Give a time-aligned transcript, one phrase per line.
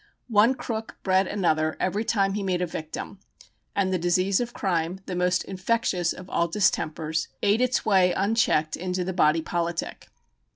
[0.33, 3.19] One crook bred another every time he made a victim,
[3.75, 8.75] and the disease of crime, the most infectious of all distempers, ate its way unchecked
[8.75, 10.07] into the body politic.